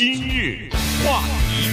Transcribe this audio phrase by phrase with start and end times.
[0.00, 0.70] 今日
[1.04, 1.68] 话题，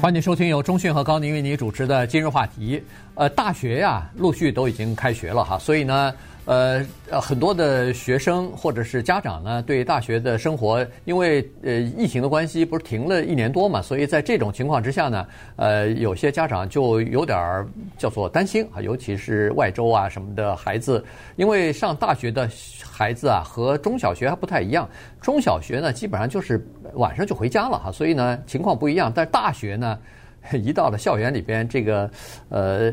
[0.00, 2.80] 欢迎收听由中讯和高宁为您主持的今日话题。
[3.16, 6.14] 呃，大学呀，陆续都已经开学了哈，所以呢。
[6.48, 15.26] 呃呃，很多的学生或者是家长呢，对大学的生活，因为呃疫情的关系，不是停了一年多嘛，所以在这种情况之下呢，
[15.56, 17.68] 呃，有些家长就有点儿
[17.98, 21.04] 叫做担心啊，尤其是外州啊什么的孩子，
[21.36, 22.48] 因为上大学的
[22.82, 24.88] 孩子啊和中小学还不太一样，
[25.20, 29.98] 中小学呢基本上就是晚上就回家了哈，所以呢情况不一样，但大学呢，
[30.54, 32.10] 一到了校园里边，这个
[32.48, 32.90] 呃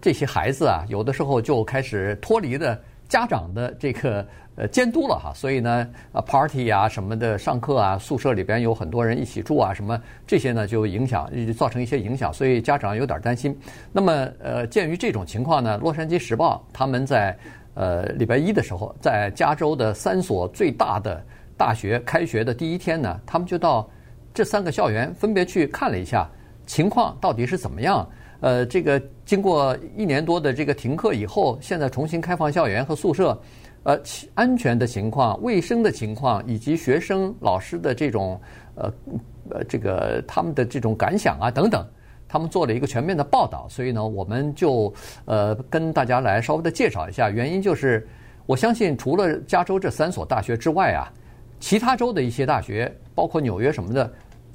[0.00, 2.80] 这些孩子啊，有的时候就开始脱离的。
[3.12, 4.26] 家长的这个
[4.56, 13.54] 呃监督了哈，所以呢啊 party 啊什么的，上课啊，宿舍里边有很多人一起住啊，什么这些呢就影响，就造成一些影响，所以家长有点担心。
[13.92, 17.36] 那么呃，鉴于这种情况呢，《洛杉矶时报》他们在
[17.74, 21.22] 呃礼拜一的时候，在加州的三所最大的
[21.54, 23.86] 大学开学的第一天呢，他们就到
[24.32, 26.26] 这三个校园分别去看了一下
[26.64, 28.08] 情况到底是怎么样。
[28.40, 33.40] 呃，这个经过一年多的这个停课以后，现在重新开放校园和宿舍，
[33.84, 33.98] 呃，
[34.34, 38.40] 安全的情况、卫生的情况，以及学生、老师的这种
[38.74, 38.92] 呃
[39.50, 41.86] 呃这个他们的这种感想啊等等，
[42.28, 43.66] 他们做了一个全面的报道。
[43.70, 44.92] 所以呢，我们就
[45.24, 47.30] 呃跟大家来稍微的介绍一下。
[47.30, 48.06] 原因就是，
[48.46, 51.06] 我相信除了加州这三所大学之外啊，
[51.60, 54.12] 其他州的一些大学，包括纽约什么的。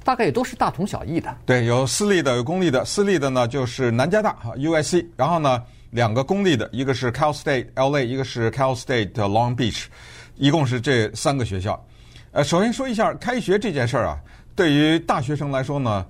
[0.08, 1.36] 大概也都是大同小异的。
[1.44, 2.82] 对，有私立的，有公立的。
[2.82, 9.84] 私立的呢，就是南加大哈 USC，然后呢，两个公立的，一个是 Cal State LA，一个是 Cal State Long Beach，
[10.36, 11.78] 一共是这三个学校。
[12.32, 14.18] 呃，首先说一下开学这件事儿啊，
[14.56, 16.06] 对于大学生来说呢，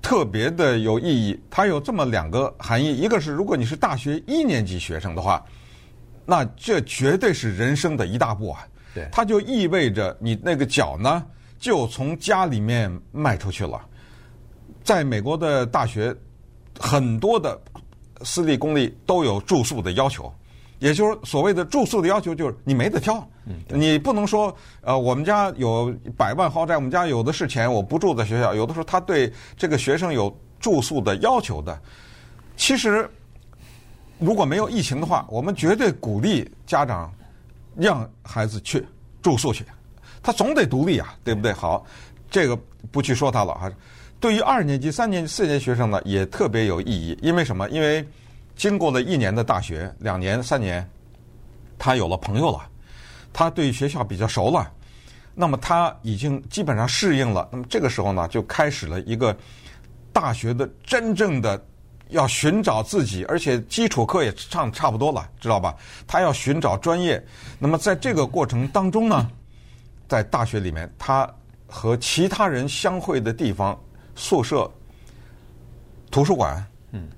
[0.00, 1.36] 特别的有意义。
[1.50, 5.44] 它有这么两个含义，一个是如果你是大学一年级学生的话，
[6.24, 8.64] 那这绝对是人生的一大步啊。
[8.94, 11.20] 对，它就意味着你那个脚呢。
[11.64, 13.80] 就从家里面卖出去了。
[14.82, 16.14] 在美国的大学，
[16.78, 17.58] 很多的
[18.20, 20.30] 私立公立都有住宿的要求，
[20.78, 23.26] 也就是所谓的住宿的要求，就是你没得挑，
[23.68, 28.54] 你不能说呃，我们家有百万豪宅，我们家有的是钱，我不住在学校。
[28.54, 31.80] 有的时候他对这个学生有住宿的要求的。
[32.58, 33.08] 其实
[34.18, 37.10] 如果没有疫情的话，我们绝对鼓励家长
[37.74, 38.86] 让孩子去
[39.22, 39.64] 住宿去。
[40.24, 41.52] 他总得独立啊，对不对？
[41.52, 41.84] 好，
[42.30, 42.58] 这个
[42.90, 43.70] 不去说他了哈。
[44.18, 47.16] 对于二年级、三年级、四年级学生呢，也特别有意义。
[47.20, 47.68] 因为什么？
[47.68, 48.02] 因为
[48.56, 50.88] 经过了一年的大学，两年、三年，
[51.78, 52.66] 他有了朋友了，
[53.34, 54.72] 他对学校比较熟了，
[55.34, 57.46] 那么他已经基本上适应了。
[57.52, 59.36] 那么这个时候呢，就开始了一个
[60.10, 61.62] 大学的真正的
[62.08, 65.74] 要寻找自己，而且基础课也上差不多了，知道吧？
[66.06, 67.22] 他要寻找专业。
[67.58, 69.28] 那么在这个过程当中呢，
[70.08, 71.28] 在大学里面，他
[71.66, 73.78] 和其他人相会的地方，
[74.14, 74.70] 宿舍、
[76.10, 76.64] 图书馆、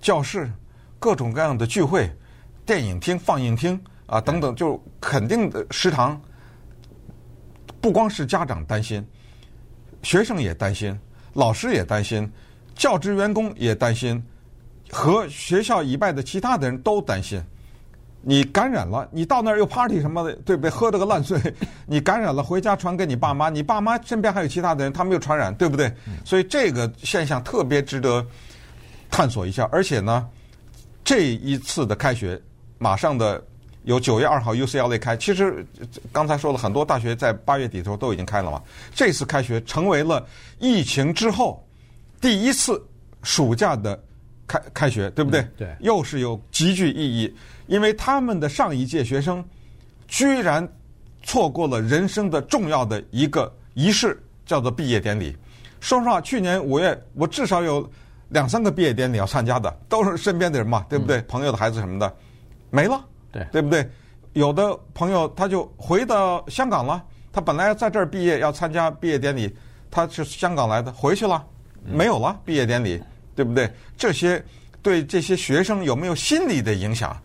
[0.00, 0.50] 教室，
[0.98, 2.10] 各种各样的聚会、
[2.64, 6.20] 电影厅、放映厅啊等等，就肯定的食堂。
[7.80, 9.06] 不光是家长担心，
[10.02, 10.98] 学生也担心，
[11.34, 12.30] 老师也担心，
[12.75, 14.20] 教职员工也担心，
[14.91, 17.42] 和学校以外的其他的人都担心。
[18.28, 20.69] 你感染了，你到那儿又 party 什么的，对不对？
[20.69, 21.41] 喝了个烂醉，
[21.87, 25.92] 你感染了，回家传给你爸妈，你爸妈身边还有其他的人，他们又传染，对不对？
[26.25, 28.26] 所以这个现象特别值得
[29.09, 29.69] 探索一下。
[29.70, 30.26] 而且呢，
[31.04, 32.37] 这一次的开学，
[32.78, 33.41] 马上的
[33.84, 35.64] 有九月二号 UCLA 开，其实
[36.12, 38.60] 刚才说了很多大学在八月底的时候都已经开了嘛。
[38.93, 40.26] 这次开学成为了
[40.58, 41.64] 疫情之后
[42.20, 42.84] 第一次
[43.22, 44.03] 暑假的
[44.46, 45.46] 开开学，对不对？
[45.56, 47.34] 对，又是有极具意义。
[47.66, 49.44] 因为他们的上一届学生，
[50.06, 50.66] 居然
[51.22, 55.36] 错过了人生的重要的一个仪式，叫做毕业典礼。
[55.80, 57.88] 说实话，去年五月我至少有
[58.28, 61.20] 两三个毕业典礼要参加的，都是身边的人嘛，对不对？
[61.22, 62.16] 朋友的孩子什么的，
[62.70, 63.88] 没了，对对不对？
[64.32, 67.02] 有的朋友他就回到香港了，
[67.32, 69.54] 他本来在这儿毕业要参加毕业典礼，
[69.90, 71.44] 他是香港来的，回去了，
[71.84, 73.02] 没有了毕业典礼，
[73.37, 73.71] 对不对？
[73.97, 74.44] 这些
[74.83, 77.17] 对这些学生有没有心理的影响？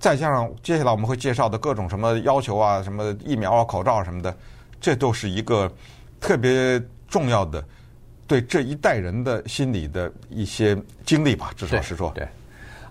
[0.00, 4.36] 再加上接下来我们会介绍的各种什么要求啊，什么疫苗啊、口罩什么的，
[4.78, 5.72] 这都是一个
[6.20, 7.64] 特别重要的
[8.26, 12.10] 对这一代人的心理的一些经历吧，至少是说。
[12.14, 12.28] 对，对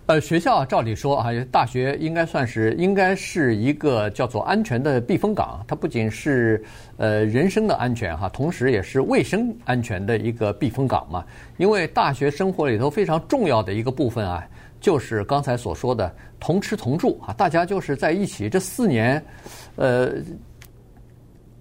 [0.05, 6.61] 呃，学校照理说啊，大学应该算是应该是一个叫做安全的避风港，它不仅是
[6.97, 11.23] 呃人身的安全哈，同时也是卫生安全的一个避风港嘛。
[11.55, 14.45] 因为大学生活里头非常重要的一个部分啊。
[14.81, 19.23] 就是刚才所说的同吃同住啊，大家就是在一起这四年，
[19.77, 20.11] 呃，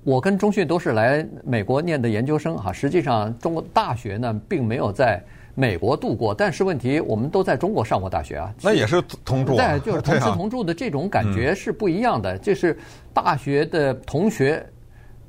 [0.02, 5.22] 我跟中迅都是来美国念的研究生哈，实际上中国大学呢并没有在
[5.54, 8.54] 美国度过，但是问题我们都在中国上过大学啊。
[8.62, 12.38] 那也是同住啊，对，就是 同吃同住的这种感觉是不一样的。
[12.38, 12.78] 就是
[13.12, 14.64] 大学的同学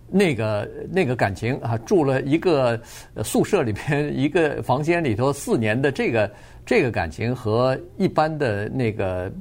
[0.10, 2.80] 那个那个感情啊，住了一个
[3.24, 6.32] 宿舍里边一个房间里头四年的这个
[6.66, 9.32] 这个感情和一般的那个。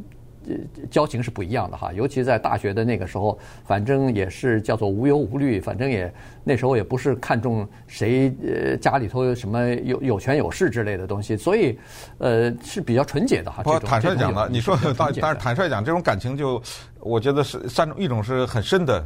[0.90, 6.12] 交情是不一样的哈，尤其在大学的那个时候，反正也是叫做无忧无虑，反正也
[6.44, 11.78] 那时候也不是看重谁呃家里头有什么有有权有势之类的东西，所以
[12.18, 13.62] 呃是比较纯洁的哈。
[13.62, 16.60] 不坦率讲的，你说但但是坦率讲，这种感情就
[17.00, 19.04] 我觉得是三种，一种是很深的。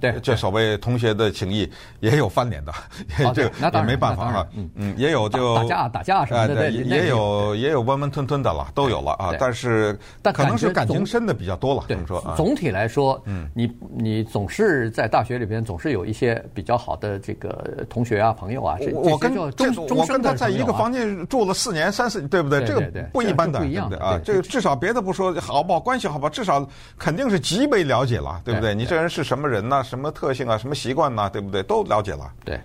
[0.00, 1.70] 对，这所谓同学的情谊
[2.00, 2.72] 也有翻脸的，
[3.34, 4.46] 这个也没办法哈。
[4.54, 9.32] 嗯嗯，也有就打架打架什么的，也有也有温温吞吞的了，都有了啊。
[9.38, 11.84] 但是但可能是感情深的比较多了。
[11.88, 18.76] 这么说啊，总体来说，嗯，你你总是在大学里边总是有一些比较好的这个同学啊朋友啊。
[18.92, 22.64] 我跟我跟他在一个房间住了四年三四，对不对？
[22.64, 22.82] 这个
[23.12, 24.20] 不一般的，不一样的啊？
[24.24, 26.66] 这个至少别的不说，好不好关系好不好，至少
[26.98, 28.74] 肯定是极为了解了，对不对？
[28.74, 29.77] 你这人是什么人呢？
[29.82, 30.58] 什么特性啊？
[30.58, 31.28] 什么习惯呐？
[31.28, 31.62] 对不对？
[31.62, 32.32] 都了解了。
[32.44, 32.58] 对，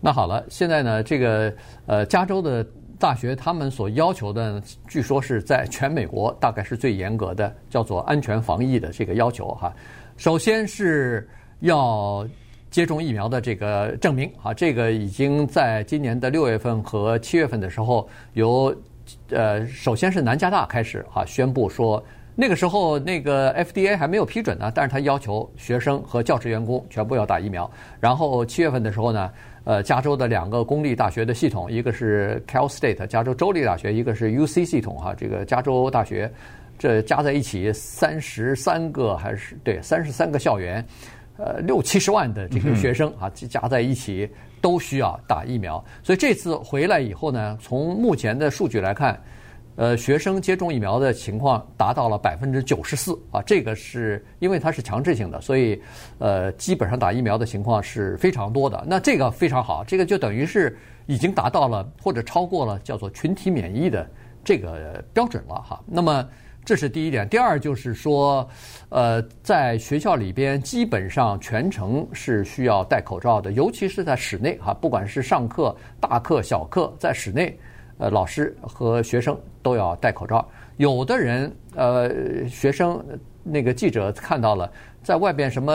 [0.00, 1.52] 那好了，现在呢，这个
[1.86, 2.66] 呃，加州的
[2.98, 9.72] 大学他们所要求的，据说是在全美国大概是最严格的，叫做安全防疫的这个要求哈。
[10.16, 11.28] 首先是
[11.60, 12.26] 要
[12.70, 18.74] 接种疫苗的这个证明啊，这个已经在今年的六月份和七月份的时候，由
[19.30, 22.02] 呃，首先是南加大开始哈宣布说。
[22.40, 27.68] 那个时候，那个 FDA 还没有批准呢，但是他要求学生和教职员工全部要打疫苗。
[27.98, 29.28] 然后七月份的时候呢，
[29.64, 36.32] 呃，加州的两个公立大学的系统，一个是 Cal State 加州州立大学，一个是 UC 系统哈，这个加州大学，
[36.78, 40.86] 这加在一起三十三个还是对三十三个校园，
[41.38, 44.30] 呃，六七十万的这个学生啊，加在一起
[44.60, 45.84] 都需要打疫苗。
[46.04, 49.20] 所以这次回来以后呢，从目前的数据来看。
[49.78, 55.80] 呃，学生接种疫苗的情况达到了百分之九十四啊，这个是因为它是强制性的，所以
[56.18, 58.84] 呃，基本上打疫苗的情况是非常多的。
[58.88, 60.76] 那这个非常好，这个就等于是
[61.06, 64.04] 已经达到了或者超过了叫做群体免疫的
[64.42, 65.80] 这个标准了哈。
[65.86, 66.28] 那么
[66.64, 68.48] 这是第一点，第二就是说，
[68.88, 77.56] 呃，在学校里边基本上全程是需要戴口罩的，尤其是在室内哈，不管是上课、大课、小课，在室内。
[77.98, 80.46] 呃，老师和学生都要戴口罩。
[80.76, 83.04] 有的人，呃，学生
[83.42, 84.70] 那个记者看到了，
[85.02, 85.72] 在外边什么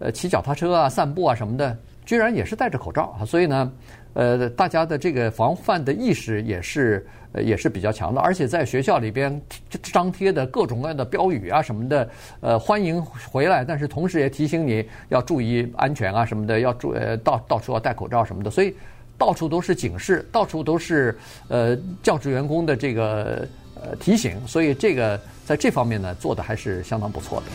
[0.00, 3.24] 呃骑脚踏车啊、散步啊什么的，居然也是戴着口罩啊。
[3.24, 3.72] 所以呢，
[4.14, 8.20] 呃，大家的这个防范的意识也是呃也是比较强的。
[8.20, 9.40] 而且在学校里边
[9.80, 12.10] 张贴的各种各样的标语啊什么的，
[12.40, 18.50] 呃，欢迎回来，但是同时也提醒你要注意安全啊什么的，要注呃到到处要戴口罩什么的。
[18.50, 18.74] 所以。
[19.18, 21.16] 到处都是警示，到处都是
[21.48, 27.46] 呃教职员工的这个呃提醒，所以这个在这方面呢做的还是相当不错的。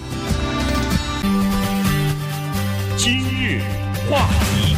[2.97, 3.61] 今日
[4.09, 4.75] 话题，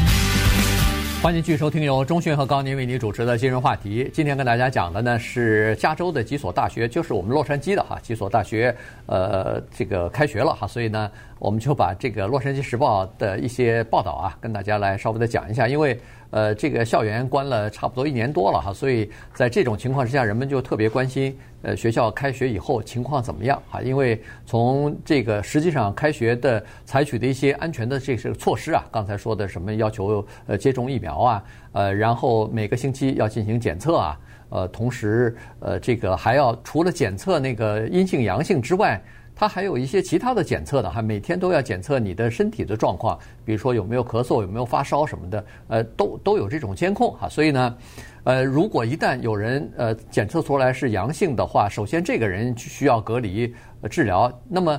[1.21, 4.09] 欢迎继续收听由中讯和高宁为你主持的今日话题。
[4.13, 15.99] 今天跟大家讲的呢是加州的几所大学，就是我们洛杉矶的哈几所大学，呃，这个开学了哈，所以呢我们就把这个《洛杉矶时报》的一些报道啊跟大家来稍微的讲一下，因为。
[16.31, 23.81] 呃，这个校园关了差不多一年多了哈，所以在这种情况之下，人们就特别关心，呃，学校开学以后情况怎么样哈？
[23.81, 34.19] 因为从这个实际上开学的采取的一些安全的这些措施啊，刚才说的什么要求呃接种疫苗啊，呃，然后每个星期要进行检测啊，
[34.50, 39.01] 呃，同时呃这个还要除了检测那个阴性阳性之外。
[39.39, 47.29] 它还有一些其他的检测的哈，每天都要检测你的身体的状况，比如说有没有咳嗽、有没有发烧什么的，呃，都都有这种监控哈。
[47.29, 47.77] 所以呢，
[48.25, 53.55] 呃，如果一旦有人呃检测出来是阳性的话，首先这个人需要隔离
[53.89, 54.29] 治疗。
[54.50, 54.77] 那么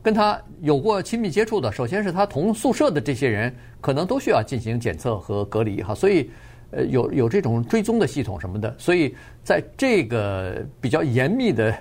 [0.00, 5.92] 跟他有过亲密接触的，首先是他同宿舍的这些人，可能都需要进行检测和隔离哈。
[5.92, 6.30] 所以
[6.70, 9.12] 呃有有这种追踪的系统什么的，所以
[9.42, 11.74] 在这个比较严密的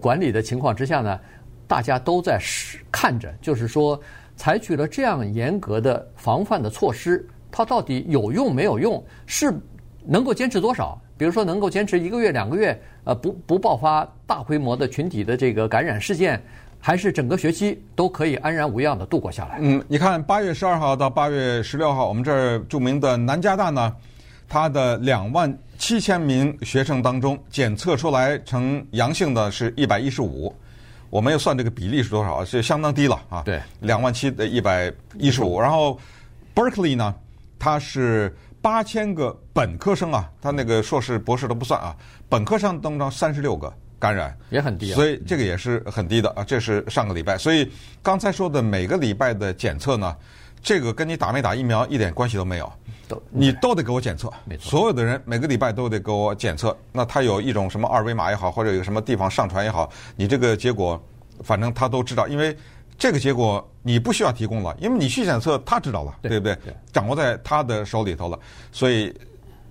[0.00, 1.18] 管理的情况之下呢。
[1.66, 4.00] 大家都在是看着，就是说，
[4.36, 9.02] 采取了这样严格的防范的措施，它到底有用没有用？
[9.26, 9.52] 是
[10.04, 11.00] 能够坚持多少？
[11.18, 16.40] 比如说，能够坚持一个月、两个月，呃，不不爆发大规模的群体的这个感染事件，
[16.78, 19.56] 还是整个学期都可以安然无恙的度过下来？
[19.60, 23.96] 嗯，你看，八月十二号到八月十六号，我们这儿著名的南加大呢，
[24.46, 30.54] 它的两万七千名学生当中，检测出来呈阳性的是一百一十五。
[31.16, 33.40] 我没有算这个比例是多少，是相当低了啊。
[33.42, 35.98] 对，两万七的一百一十五，然后
[36.54, 37.14] Berkeley 呢，
[37.58, 41.96] 它是八千个本科生啊，他那个硕士、博士都不算啊，
[42.28, 44.94] 本科生当中三十六个感染，也很低啊。
[44.94, 46.44] 所以这个也是很低的啊。
[46.44, 50.14] 这是上个礼拜，所以刚才说的每个礼拜的检测呢，
[50.66, 52.72] 这个跟你打没打疫苗一点关系都没有，
[53.06, 54.28] 都你都得给我检测。
[54.44, 56.76] 没错，所有的人每个礼拜都得给我检测。
[56.90, 61.00] 那他有一种什么二维码也好，或者有什么地方上传也好，你这个结果
[61.44, 62.56] 反正他都知道，因为。
[62.98, 66.54] 这个结果你不需要提供了，因为你去检测，他知道了，对，对不对？
[66.64, 68.38] 对，掌握在他的手里头了。
[68.72, 69.14] 所以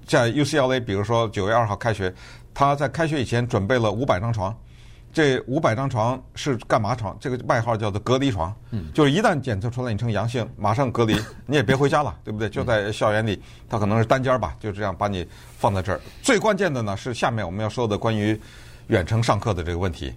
[0.05, 2.13] 在 UCLA，比如说九月二号开学，
[2.53, 4.55] 他在开学以前准备了五百张床，
[5.15, 7.15] 这五百张床是干嘛床？
[7.21, 12.49] 这个外号叫做隔离床，嗯，就是一旦检测出来你呈阳性，马上隔离，你也别回家了，对不对？
[12.49, 15.25] 就在校园里，他可能是单间吧，就这样把你
[15.57, 16.01] 放在这儿。
[16.21, 18.37] 最关键的呢是下面我们要说的关于
[18.87, 20.13] 远程上课的这个问题。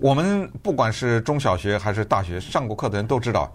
[0.00, 3.50] 我们不管是中小学还是大学上过课的人都知道，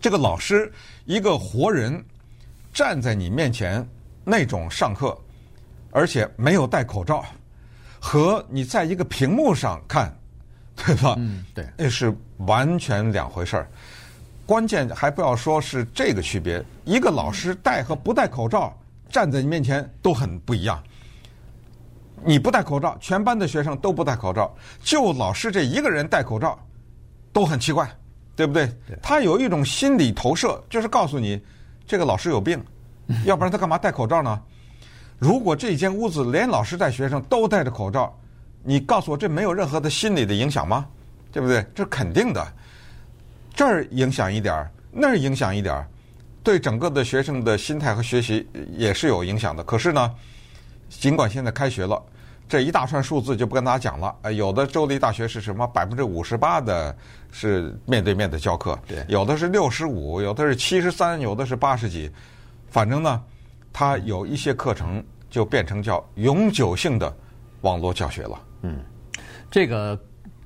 [0.00, 0.68] 这个老师
[1.04, 2.04] 一个活人
[2.74, 3.88] 站在你面前
[4.24, 5.16] 那种上课，
[5.92, 7.24] 而且没有戴口罩，
[8.00, 10.12] 和你在一个屏幕上看，
[10.74, 11.14] 对吧？
[11.18, 13.70] 嗯，对，那是完全两回事儿。
[14.46, 18.76] 关键还不要说是这个区别，一个老师戴和不戴口罩
[19.08, 20.82] 站在你面前都很不一样。
[22.24, 24.52] 你不戴口罩，全班的学生都不戴口罩，
[24.82, 26.58] 就老师这一个人戴口罩，
[27.32, 27.88] 都很奇怪，
[28.34, 28.66] 对不对？
[28.86, 28.98] 对。
[29.02, 31.40] 他有一种心理投射，就是告诉你，
[31.86, 32.62] 这个老师有病，
[33.24, 34.42] 要不然他干嘛戴口罩呢？
[35.20, 38.12] 如果这间屋子连老师带学生都戴着口罩，
[38.64, 40.86] 你告诉我这没有任何的心理的影响吗？
[41.30, 41.64] 对不对？
[41.74, 42.44] 这肯定的，
[43.54, 45.86] 这儿影响一点儿，那儿影响一点儿，
[46.42, 49.62] 对整个的学生的心态和学习也是有影响的。
[49.62, 50.10] 可是呢？
[50.88, 52.02] 尽管现在开学了，
[52.48, 54.12] 这一大串数字就不跟大家讲了。
[54.22, 56.96] 呃，有的州立大学是什么百分之五十八的
[57.30, 62.10] 是面对面的教课，对，有的是六十五，有的是七十三，有的是八十几。
[62.68, 63.22] 反正呢，
[63.72, 67.14] 它有一些课程就变成叫永久性的
[67.62, 68.40] 网络教学了。
[68.62, 68.78] 嗯，
[69.50, 69.98] 这个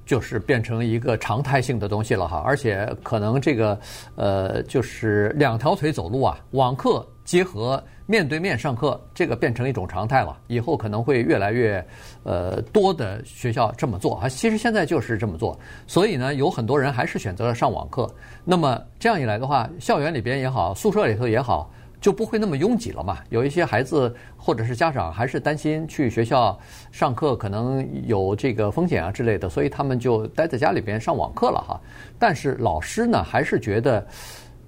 [0.07, 3.79] 就是变成一个常态性的东西了哈，而且可能这个
[4.17, 7.83] 呃，就是两条腿走路啊，网课结合。
[8.07, 10.39] 面对面上课，这个变成一种常态了。
[10.47, 11.83] 以后可能会越来越，
[12.23, 14.29] 呃，多的学校这么做啊。
[14.29, 18.07] 其实现在就是这么做，所以呢，有很多人还是选择了上网课。
[18.45, 21.73] 那么这样一来的话，校园里边也好，宿舍里头也好，
[22.05, 23.17] 就不会那么拥挤了嘛。
[23.31, 26.59] 有一些孩子或者是家长还是担心去学校
[26.93, 31.81] 上课可能有这个风险啊之类的，所以他们就待在家里边上网课了哈。
[32.19, 34.07] 但是老师呢，还是觉得。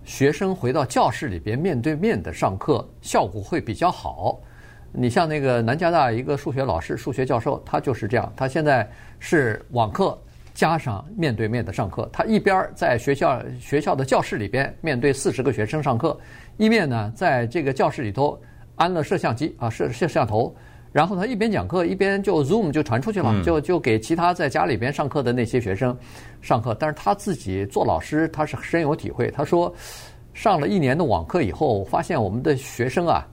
[0.07, 4.40] 学生回到教室里边面对面的上课效果会比较好。
[4.93, 8.33] 你像那个南加大一个数学老师、数学教授，他就是这样。
[8.37, 8.88] 他现在
[9.19, 10.16] 是网课
[10.55, 16.16] 加上面对面的上课，他一边在学校学校的教室里边面对四十个学生上课，
[16.57, 18.39] 一面呢在这个教室里头
[18.77, 20.55] 安了摄像机啊，摄摄像头。
[20.93, 25.95] 然后他一边讲课，一边就 Zoom 就传出去了，就就给其他在家里边上课的那些学生
[26.41, 26.75] 上课。
[26.81, 29.31] 但是他自己做老师，他是深有体会。
[29.31, 29.75] 他说，
[30.33, 33.27] 上了一年的网课以后，发现我们的学生啊，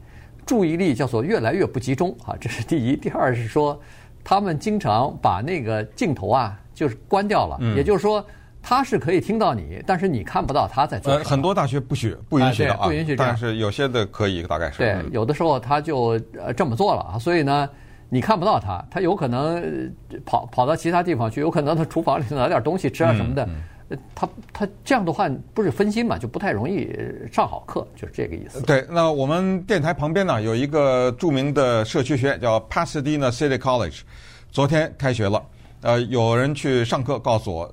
[0.46, 2.98] 注意力叫做越来越不集中啊， 这是第一。
[2.98, 3.80] 第二是说，
[4.26, 8.26] 他们经常把那个镜头啊，就是关掉了，也就是说。
[8.66, 11.24] 他是可以听到你，但是你看不到他在做什么。
[11.24, 13.32] 呃，很多大学不许，不允许的啊，不允许这样。
[13.32, 14.78] 但是有些的可以，大概是。
[14.78, 17.70] 对，有的时候他就呃这么做了啊，所以呢，
[18.08, 19.94] 你看不到他，他有可能
[20.26, 23.46] 跑跑到其他地方去，有可能他厨房里拿点东西吃啊什么的。
[23.90, 26.90] 嗯，他他这样的话不是分心嘛，就不太容易
[27.34, 28.62] 上好课，就是这个意思。
[28.62, 34.04] 对，那我们电台旁边呢有一个著名的社区学院叫 Pasadena City College，
[34.52, 35.44] 昨天开学了。
[35.82, 37.70] 呃，有人去上课告诉我。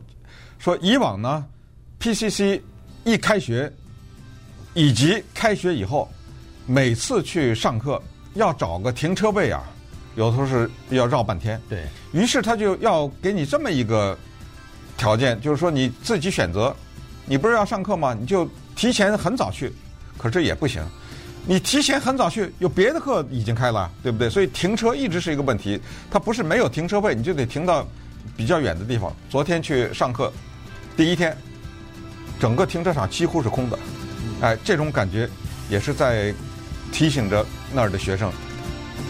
[0.60, 1.42] 说以往呢
[1.98, 2.60] ，PCC
[3.04, 3.72] 一开学
[4.74, 6.06] 以及开学以后，
[6.66, 8.00] 每次去上课
[8.34, 9.64] 要找个停车位啊，
[10.16, 11.58] 有的时候是要绕半天。
[11.66, 11.82] 对。
[12.12, 14.16] 于是他就要给你这么一个
[14.98, 16.76] 条件，就是说你自己选择，
[17.24, 18.12] 你不是要上课吗？
[18.12, 19.72] 你就提前很早去，
[20.18, 20.84] 可是这也不行。
[21.46, 24.28] 你提前很早去，有别的课已经开了，对不对？
[24.28, 25.80] 所以停车一直是一个问题。
[26.10, 27.88] 它不是没有停车位，你就得停到
[28.36, 29.10] 比较远的地方。
[29.30, 30.30] 昨天去上课。
[30.96, 31.36] 第一天，
[32.38, 33.78] 整个停车场几乎是空的，
[34.42, 35.28] 哎，这种感觉
[35.68, 36.34] 也是在
[36.92, 38.30] 提醒着那儿的学生，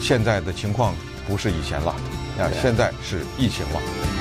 [0.00, 0.94] 现在的情况
[1.26, 1.90] 不是以前了，
[2.38, 4.19] 啊，现在是疫情了。